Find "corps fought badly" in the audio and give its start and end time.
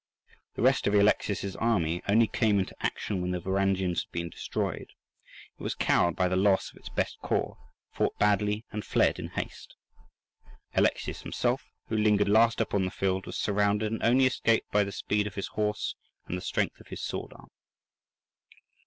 7.19-8.65